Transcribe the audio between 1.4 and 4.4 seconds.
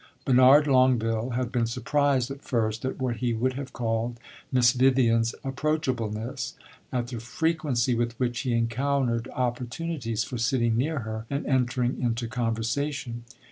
been surprised at first at what he would have called